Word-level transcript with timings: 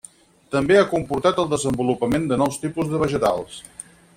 També 0.55 0.77
ha 0.77 0.85
comportat 0.93 1.41
el 1.43 1.51
desenvolupament 1.51 2.25
de 2.33 2.41
nous 2.45 2.59
tipus 2.67 2.91
de 2.95 3.03
vegetals. 3.07 3.61